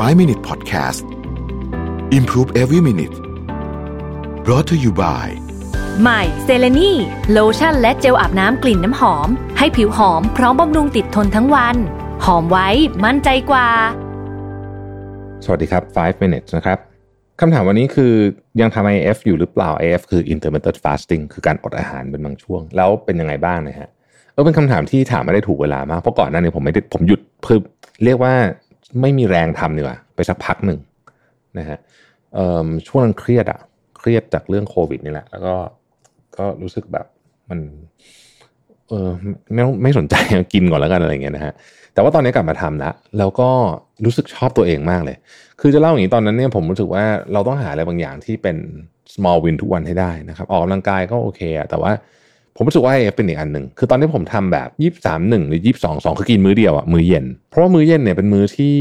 [0.00, 1.04] 5 Minute Podcast
[2.18, 3.16] Improve Every Minute
[4.44, 5.26] brought to you by
[6.00, 6.92] ใหม่เซเลนี
[7.32, 9.28] โลชั่นและเจลอาบน้ำกลิ่นน้ำหอม
[9.58, 11.76] ให้ผิวหอมพร้อมบำรุงติดทนทั้งวัน
[12.24, 12.68] หอมไว้
[13.04, 13.68] มั่นใจกว่า
[15.44, 16.78] สวัสดีครับ 5 minutes นะครับ
[17.40, 18.12] คำถามวันนี้คือ
[18.60, 23.88] ยังทำ IF อยู่หรือเปล่า IF คือ intermittent fasting คือการอดอาหารเป็นบางช่วง แล้วเป็นยังไงบ้างนะฮะ
[24.32, 27.60] เออเป็นคำถามที่ถามไม่ได้ถูกเวลามากเพราะก่อนหน้านี้ผมไม่ได้ผมหยุดคือ
[28.04, 28.34] เรียกว่า
[29.00, 30.78] ไม่มีแรงทำดีกว่าไปสักพักหนึ่ง
[31.58, 31.78] นะฮะ
[32.86, 33.60] ช่วงนั้นเครียดอะ
[33.98, 35.54] เครียดจากเรื่องโควิดนี่แหละ แล้วก็
[36.38, 37.06] ก็รู้สึกแบบ
[37.50, 37.58] มัน
[38.88, 39.08] เออ
[39.54, 40.14] ไม่ต้องไม่สนใจ
[40.52, 41.52] กินก่อนแล้วกันอะไรเงี้ยนะฮะ
[41.94, 43.50] แต่ว่าตอนนี้กลับมาทำล้วแล้วก็
[44.04, 45.16] รู้สึกชอบตัวเองมากเลย
[45.60, 48.56] คือจะเล่าอย่างนี้ตอนนั้นเนี่ยผมรู้สึกว่าเราต้องหาอะไรบางอย่างที่เป็น
[49.14, 51.92] small win ทุกวันให้ได้นะครับ ออกกำลังกายก็โอเคอะแต่ว่า
[52.56, 58.74] ผมรู้สึกว่า AF เป็นอีกอันหนึ่งคือตอนนี้ผมทำแบบยี่สามหนึ่งหรือยี่สองสองคือกินมื้อเดียวอะมื้อเย็น เพราะว่ามื้อเย็นเนี่ยเป็นมื้อที่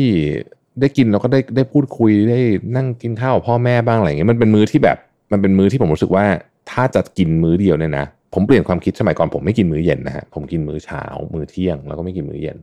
[0.80, 2.40] ได้กินแล้วก็ได้ได้พูดคุยได้
[2.76, 4.98] นั่งกินข้าวพ่อแม่บ้างอะไรเงี้ยมันเป็นมื้อที่แบบ
[5.32, 6.26] มันเป็นมื้อที่ผมรู้สึกว่า
[6.72, 12.58] ถ้าจะกินมื้อเดียวเนี่ยนะผมเปลี่ยนความคิดสมัยก่อนผมไม่กินมื้อเย็นนะฮะผมกินมื้อเช้า มื้อเที่ยงแล้วก็ไม่กินมื้อเย็น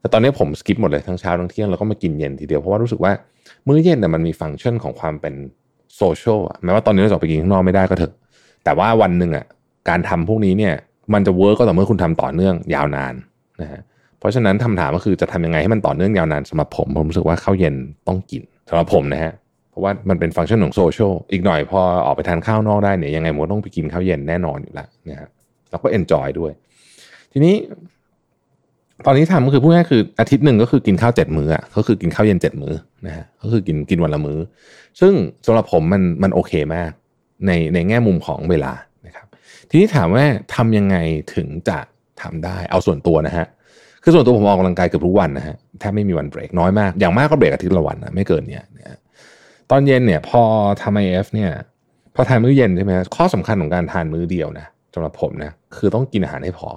[0.00, 3.12] แต่ตอนนี้ผมสกิปหมดเลยทั้งเช้าทั้งเที่ยงแล้วก็มากินเย็นทีเดียวเพราะว่ารู้สึกว่า
[3.68, 5.34] มื้อเย็นเนี่ยมันมีฟังก์ชันของความเป็น
[5.96, 8.12] โซเชียลอะแม้ว่าตอนนี้เราจะไปกินข้างนอกไม่ได้ก็เถอะ
[8.64, 9.44] แต่ว่าวันหนึ่งอะ
[9.88, 10.74] การทำพวกนี้เนี่ย
[11.14, 13.14] มันจะ work ก็ต่อเมื่อคุณทำต่อเนื่องยาวนาน
[13.62, 13.80] นะฮะ
[14.18, 17.74] เพราะฉะนั้นคำถามก็คือจะทำยังไงให้มันต่อเนื่องยาวนานสำหรับผม ผมรู้สึกว่าข้าวเย็น
[18.08, 19.32] ต้องกินสำหรับผมนะฮะ
[19.70, 25.28] เพราะว่ามันเป็นฟังก์ชันของโซเชียลอีกหน่อยพอออกไปทานข้าวนอกได้เนี่ยยังไงผมก็ต้องไปกินข้าวเย็นแน่นอนอยู่แล้วนะฮะ
[25.70, 26.52] แล้วก็ enjoy ด้วย
[27.32, 27.54] ทีนี้
[29.06, 32.74] ตอนนี้ทำก็คือพูดง่ายคืออาทิตย์หนึ่งก็คือกินข้าวเจ็ดมื้ออะก็คือกินข้าวเย็นเจ็ดมื้อ
[33.06, 34.38] นะฮะก็คือกินกินวันละมื้อ
[35.00, 35.12] ซึ่ง
[35.46, 36.90] สำหรับผมมันมันโอเคมาก
[37.46, 38.72] ในในแง่มุมของเวลา
[39.70, 40.96] ทีนี้ถามว่าทำยังไง
[41.34, 41.78] ถึงจะ
[42.22, 43.46] ทำได้ เอาส่วนตัวนะฮะ
[44.02, 48.64] คือส่วนตัวผมออกกำลังกายเกือบทุกวันนะฮะ แทบไม่มีวันเบรกน้อยมาก อย่างมากก็เบรกอาทิตย์ละวันนะไม่เกินเนี้ย
[49.70, 50.42] ตอนเย็นเนี่ยพอ
[50.82, 51.50] ทำไอเอฟเนี่ย
[52.14, 56.68] พอทานมื้อเย็นใช่ไหมข้อสำคัญของการทานมื้อเดียวนะสำหรับผมนะคือต้องกินอาหารให้พอ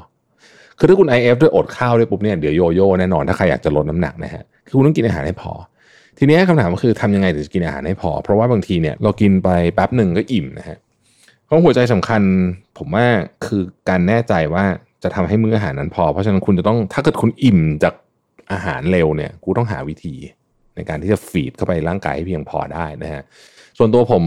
[0.77, 5.51] คือถ้าคุณ IF ด้วยอดข้าวด้วยปุ๊บเนี่ยเดี๋ยวโยโย่แน่นอนถ้าใครอยากจะลดน้ำหนักนะฮะคือคุณต้องกินอาหารให้พอ
[6.17, 10.77] ทีนี้คำถามก็คือทำยังไงถึงจะกินอาหารให้พอ เพราะว่าบางทีเนี่ยเรากินไปแป๊บหนึ่งก็อิ่มนะฮะ
[11.53, 12.21] ราะหัวใจสำคัญ
[12.77, 13.05] ผมว่า
[13.45, 14.63] คือการแน่ใจว่า
[15.03, 17.93] จะทำให้มื้ออาหารนั้นพอ เพราะฉะนั้นคุณจะต้องถ้าเกิดคุณอิ่มจาก
[18.53, 20.15] อาหารเร็วเนี่ยกูต้องหาวิธี
[20.75, 23.21] ในการที่จะฟีดเข้าไปร่างกายให้เพียงพอได้นะฮะ
[23.77, 24.23] ส่วนตัวผม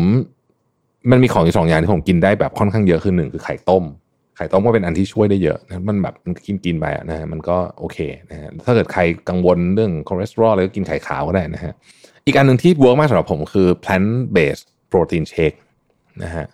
[1.11, 3.85] มันมีของอีกสองอย่างที่ผมกินได้แบบค่อนข้างเยอะคือหนึ่งคือไข่ต้ม
[4.37, 7.99] ไข่ต้มก็เป็นอันที่ช่วยได้เยอะนะมันแบบมันกินกินไปนะฮะมันก็โอเค
[8.31, 11.73] นะฮะถ้าเกิดใครกังวลเรื่องคอเลสเตอรอลเลยก็กินไข่ขาวก็ได้นะฮะ
[12.27, 15.57] อีกอันหนึ่งที่ work มากสำหรับผมคือ plant based protein shake
[16.23, 16.47] นะฮะ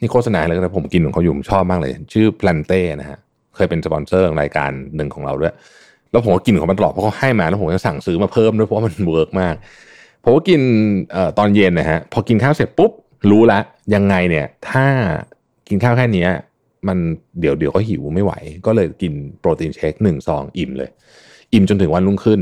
[0.00, 3.18] นี่โฆษณาเลยแต่ผมกินของเขาอยู่ผมชอบมากเลย ชื่อ Plantae นะฮะ
[3.56, 5.54] เคยเป็นสปอนเซอร์รายการหนึ่งของเราด้วย
[6.10, 9.54] แล้วผมก็กินของมันตลอดเพราะเขาให้มาแล้วผมก็สั่งซื้อมาเพิ่มด้วยเพราะว่ามัน work มาก
[10.22, 12.92] ผมก็กินตอนเย็นนะฮะพอกินข้าวเสร็จปุ๊บ
[13.30, 13.58] รู้ละ
[13.94, 14.86] ยังไงเนี่ย ถ้า
[15.68, 16.26] กินข้าวแค่นี้
[16.88, 16.98] มัน
[17.40, 18.32] เดี๋ยวเดี๋ยวก็หิวไม่ไหว
[18.66, 20.90] ก็เลยกิน protein shake หนึ่งซองอิ่มเลย
[21.52, 22.40] อิ่มจนถึงวันรุ่งขึ้น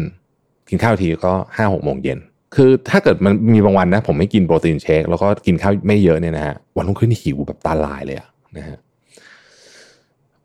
[0.69, 2.19] กินข้าวทีก็ห้าหกโมงเย็น
[2.57, 8.79] คือถ้าเกิดมันมีบางวันนะ ผมไม่กิน protein shake แล้วก็กินข้าวไม่เยอะเนี่ยนะฮะวันรุ่งขึ้นหิวแบบตาลายเลยอะนะฮะ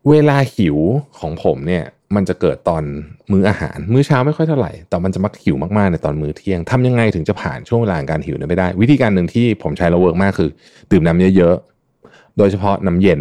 [0.09, 0.77] เวลาหิว
[1.19, 1.83] ของผมเนี่ย
[2.15, 2.83] มันจะเกิดตอน
[3.31, 10.49] มื้ออาหาร มื้อเช้าไม่ค่อยเท่าไหร่แต่มันจะมักหิวมากๆในตอนมื้อเที่ยงทำยังไงถึงจะผ่านช่วงเวลาการหิวนั้นไปได้ วิธีการหนึ่งที่ผมใช้แล้ว work มากคือ
[10.91, 13.19] ดื่มน้ำเยอะๆโดยเฉพาะน้ำเย็น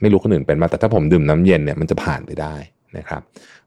[0.00, 2.54] ไม่รู้คนอื่นเป็นมาแต่ถ้าผมดื่มน้ำเย็นเนี่ยมันจะผ่านไปได้
[2.98, 3.22] นะครับ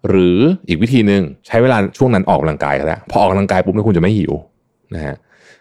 [0.07, 4.33] หรืออีกวิธีหนึ่งใช้เวลาช่วงนั้นออกกำลังกายก็ได้วพอออกกำลังกายปุ๊บเนี่ยคุณจะไม่หิว
[4.96, 5.16] นะฮะ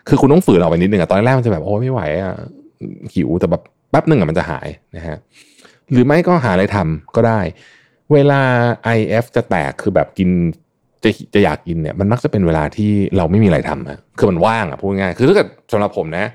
[0.08, 2.34] คือคุณต้องฝืนออกไปนิดนึงอะตอนแรกมันจะแบบโอ้ไม่ไหวอะ
[3.14, 5.16] หิวแต่แบบแป๊บหนึ่งอะมันจะหายนะฮะ
[5.92, 7.40] หรือไม่ก็หาอะไรทำก็ได้
[8.12, 8.40] เวลา
[8.96, 10.30] IF จะแตกคือแบบกิน
[11.04, 16.26] จะจะอยากกินเนี่ยมันมักจะเป็นเวลาที่เราไม่มีอะไรทำอะคือมันว่างอะพูดง่ายคือถ้าเกิดสำหรับผมนะ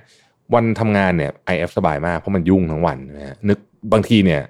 [0.53, 3.57] วันทำงานเนี่ย IF สบายมากเพราะมันยุ่งทั้งวันนะฮะนึก
[3.93, 4.41] บางทีเนี่ย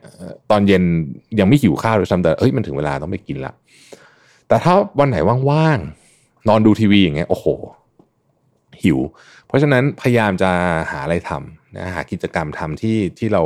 [0.52, 0.84] ตอนเย็น
[1.40, 3.54] ยังไม่หิวข้าวเลยซ้ำแต่เฮ้ยมันถึงเวลาต้องไปกินละ
[4.48, 5.18] แต่ถ้าวันไหน
[5.50, 7.46] ว่างๆนอนดูทีวีอย่างเงี้ยโอ้โห
[8.86, 9.00] หิว
[9.48, 10.52] เพราะฉะนั้นพยายามจะ
[10.92, 13.44] หาอะไรทำนะหากิจกรรมทำที่ที่เรา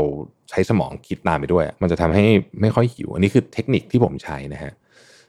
[0.50, 2.24] ใช้สมองคิดตามไปด้วย มันจะทำให้
[2.62, 4.74] ไม่ค่อยหิว อันนี้คือเทคนิคที่ผมใช้นะฮะ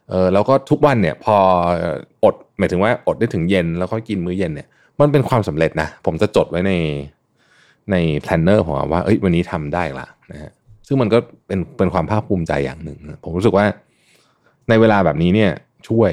[0.09, 1.37] เออแล้วก็ทุกวันเนี่ยพอ
[2.25, 4.69] อดหมายถึงว่าอดได้ถึงเย็นแล้วก็กินมื้อเย็นเนี่ย
[5.01, 6.73] มันเป็นความสำเร็จนะ ผมจะจดไว้ใน
[7.91, 10.51] ใน planner ผมว่าเอ้ยวันนี้ทำได้ละนะฮะ
[10.87, 13.67] ซึ่งมันก็เป็นเป็นความภาคภูมิใจอย่างหนึ่ง ผมรู้สึกว่า
[14.69, 15.53] ในเวลาแบบนี้เนี่ย
[15.89, 16.11] ช่วย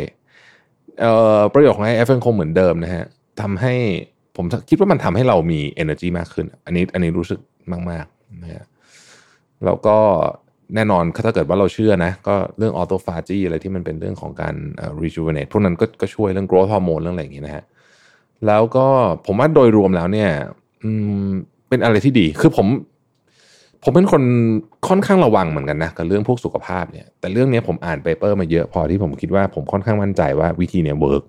[1.01, 3.05] เอ่อประโยชน์ของ IF คงเหมือนเดิมนะฮะ
[3.41, 3.73] ทำให้
[4.35, 7.39] ผมคิดว่ามันทำให้เรามี energy มากขึ้น อันนี้อันนี้รู้สึก
[7.91, 8.65] มากๆนะฮะ
[9.65, 9.97] แล้วก็
[10.75, 14.55] แน่นอนถ้าเกิดว่าเราเชื่อนะ ก็เรื่อง autophagy อะไรที่มันเป็นเรื่องของการ
[15.01, 17.63] rejuvenate พวกนั้นก็ก็ช่วยเรื่อง growth hormone เรื่องอะไรอย่างงี้นะฮะ
[18.47, 18.87] แล้วก็
[19.25, 20.29] ผมว่าโดยรวมแล้วเนี่ย
[20.83, 20.91] อื
[21.27, 21.29] ม
[21.69, 22.67] เป็นอะไรที่ดีคือผม
[23.83, 24.23] ผมเป็นคน
[24.87, 31.23] ค่อนข้างระวังเหมือนกันนะกับเรื่องพวกสุขภาพเนี่ยแต่เรื่องนี้ผมอ่าน paper มาเยอะพอที่ผมคิดว่าผมค่อนข้างมั่นใจว่าวิธีเนี่ย work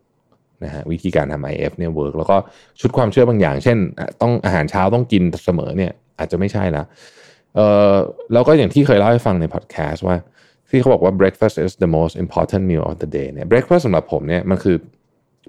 [0.64, 2.36] นะฮะวิธีการทำ IF เนี่ย work แล้วก็
[2.80, 3.78] ชุดความเชื่อบางอย่าง เช่น
[4.22, 6.82] ต้องอาหารเช้าต้องกินเสมอเนี่ยอาจจะไม่ใช่ละ
[7.54, 7.60] เอ
[7.92, 7.94] อ
[8.32, 10.16] แล้วก็อย่างที่เคยเล่าให้ฟังในพอดแคสต์ว่า
[10.70, 14.76] ที่เขาบอกว่า breakfast is the most important meal of the day เนี่ย breakfast สำหรับผมเนี่ยมันคือ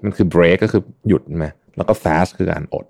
[0.04, 1.46] มันคือ break ก็คือหยุดไหม
[1.76, 2.86] แล้วก็ fast คือการอด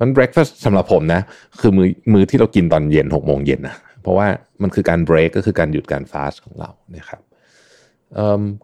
[0.00, 1.20] มัน breakfast สำหรับผมนะ
[1.60, 4.26] คือมือมือที่เรากินตอนเย็นหกโมงเย็นนะเพราะว่า
[4.62, 7.20] มันคือการ break ก็คือการหยุดการ fast ของเรานะครับ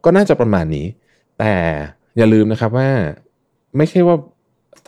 [0.05, 0.87] ก็น่าจะประมาณนี้
[1.38, 1.55] แต่
[2.20, 2.88] อย่าลืมนะครับว่า
[3.76, 4.17] ไม่ใช่ว่า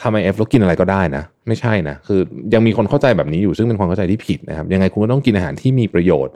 [0.00, 2.20] ทำไอเอฟแล้วกินอะไรก็ได้นะ ไม่ใช่นะ คือ
[2.54, 6.32] ยังมีคนเข้าใจแบบนี้อยู่ซึ่งเป็นความเข้าใจที่ผิดนะครับ ยังไงคุณก็ต้องกินอาหารที่มีประโยชน์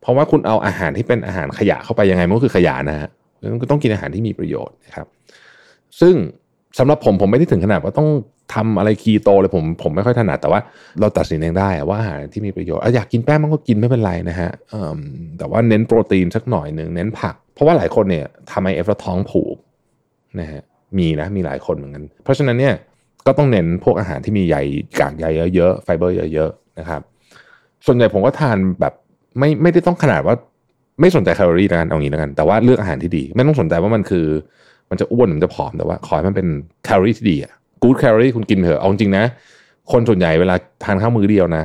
[0.00, 3.08] เพราะว่าคุณเอาอาหารที่เป็นอาหารขยะเข้าไปยังไงมันก็คือขยะนะฮะ
[3.62, 5.06] ก็ต้องกินอาหารที่มีประโยชน์นะครับ
[6.00, 6.14] ซึ่ง
[6.78, 8.08] สำหรับผมผมไม่ได้ถึงขนาดว่าต้อง
[8.54, 10.60] ทำอะไรคีโตเลยผมผมไม่ค่อยถนัดแต่ว่า
[11.00, 14.50] เราตัดสินเองได้ว่าอาหารที่มีประโยชน์อยากกินแป้งมันก็กินไม่เป็นไรนะฮะ
[15.38, 19.55] แต่ว่าเน้นโปรตีนสักหน่อยหนึ่งเน้นผัก เพราะว่าหลายคนเนี่ยทำไอเอฟแล้วท้องผูก
[20.40, 20.62] นะฮะ
[20.98, 22.74] มีนะมีหลายคนเหมือนกัน เพราะฉะนั้นเนี่ย
[23.26, 24.56] ก็ต้องเน้นพวกอาหารที่มีใย
[25.00, 27.00] กากใยเยอะๆไฟเบอร์เยอะๆนะครับ
[27.86, 28.92] ส่วนใหญ่ผมก็ทานแบบ
[29.38, 30.34] ไม่ไม่ได้ต้องขนาดว่า
[31.00, 34.26] ไม่สนใจแคลอรี่นะกันเอางี้แล้วกัน แต่ว่าเลือกอาหารที่ดี ไม่ต้องสนใจว่ามันคือ
[34.90, 36.48] มันจะอ้วนหรือมันจะผอมแต่ว่า ขอให้มันเป็น
[36.84, 37.52] แคลอรี่ที่ดีอะ
[37.82, 39.24] กู๊ดแคลอรี่คุณกินเถอะเอาจริงนะ
[39.92, 40.54] คนส่วนใหญ่เวลา
[40.84, 41.64] ทานข้าวมื้อเดียวนะ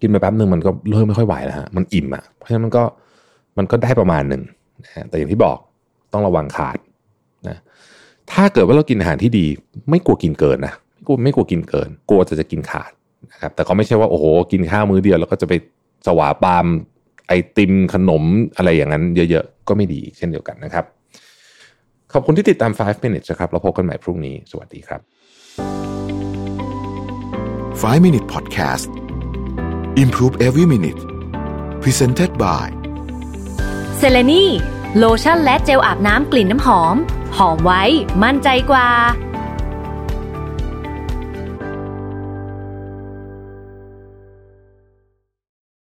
[0.00, 2.82] กินไปแป๊บหนึ่งมันก็เริ่มไม่ค่อยไหวแล้วฮะมันอิ่มอะเพราะฉะนั้นมันก็
[3.58, 4.42] มันก็ได้ประมาณหนึ่ง
[4.84, 5.56] นะแต่อย่างที่บอก
[6.12, 6.76] ต้องระวังขาด
[7.48, 7.58] นะ
[8.32, 9.46] ถ้าเกิดว่าเรากินอาหารที่ดี
[9.90, 12.90] ไม่กลัวกินเกินนะไม่กลัวไม่กลัวกินเกิน กลัวจะจะกินขาด
[13.32, 15.52] นะครับแต่ก็ไม่ใช่ว่าโอ้โหกินข้าวมื้อเดียวแล้วก็จะไป
[16.06, 16.66] สวาปาม
[17.28, 18.22] ไอติมขนม
[18.56, 20.84] อะไรอย่างนั้นเยอะๆ ก็ไม่ดีเช่นเดียวกันนะครับ
[22.12, 25.00] ขอบคุณที่ติดตาม 5 minutes นะครับเราพบกันใหม่พรุ่งนี้ สวัสดีครับ
[27.82, 28.88] 5 minute podcast
[30.02, 31.00] improve every minute
[31.82, 32.66] presented by
[33.98, 34.44] เซเลนี
[34.98, 36.96] โลชั่นและเจลอาบน้ำกลิ่นน้ำหอม
[37.36, 37.82] หอมไว้
[38.22, 38.88] มั่นใจกว่า